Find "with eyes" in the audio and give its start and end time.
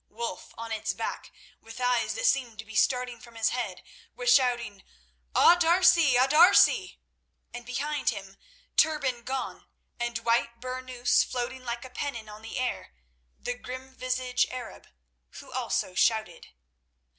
1.61-2.15